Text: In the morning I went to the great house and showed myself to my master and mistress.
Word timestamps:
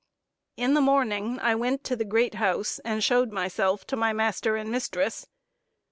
In 0.57 0.73
the 0.73 0.81
morning 0.81 1.37
I 1.41 1.53
went 1.53 1.83
to 1.83 1.95
the 1.95 2.03
great 2.03 2.33
house 2.33 2.79
and 2.79 3.03
showed 3.03 3.31
myself 3.31 3.85
to 3.85 3.95
my 3.95 4.13
master 4.13 4.55
and 4.55 4.71
mistress. 4.71 5.27